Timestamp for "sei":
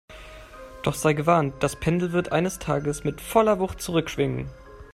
0.95-1.13